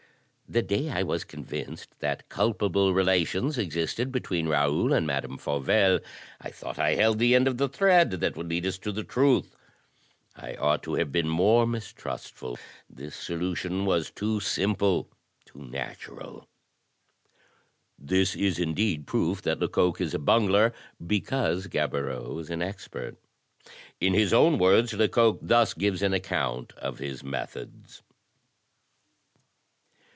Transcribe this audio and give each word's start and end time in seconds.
The 0.51 0.61
day 0.61 0.89
I 0.89 1.01
was 1.03 1.23
convinced 1.23 1.97
that 1.99 2.27
culpable 2.27 2.93
relations 2.93 3.57
existed 3.57 4.11
between 4.11 4.49
Raoul 4.49 4.91
and 4.91 5.07
Madame 5.07 5.37
Fauvel, 5.37 6.01
I 6.41 6.49
thought 6.49 6.77
I 6.77 6.95
held 6.95 7.19
the 7.19 7.35
end 7.35 7.47
of 7.47 7.57
the 7.57 7.69
thread 7.69 8.11
that 8.11 8.35
would 8.35 8.49
lead 8.49 8.65
us 8.65 8.77
to 8.79 8.91
the 8.91 9.05
truth. 9.05 9.55
I 10.35 10.55
ought 10.55 10.83
to 10.83 10.95
have 10.95 11.09
been 11.09 11.29
more 11.29 11.65
mistrustful; 11.65 12.57
this 12.89 13.15
solution 13.15 13.85
was 13.85 14.11
too 14.11 14.41
simple, 14.41 15.09
too 15.45 15.59
natural." 15.61 16.49
This 17.97 18.35
is 18.35 18.59
indeed 18.59 19.07
proof 19.07 19.41
that 19.43 19.61
Lecoq 19.61 20.01
is 20.01 20.13
a 20.13 20.19
bungler 20.19 20.73
because 21.07 21.67
Gaboriau 21.67 22.37
is 22.39 22.49
an 22.49 22.61
expert. 22.61 23.15
In 24.01 24.13
his 24.13 24.33
own 24.33 24.57
words 24.59 24.91
Lecoq 24.91 25.39
thus 25.41 25.73
gives 25.73 26.01
an 26.01 26.11
account 26.13 26.73
of 26.73 26.97
his 26.99 27.23
methods. 27.23 28.01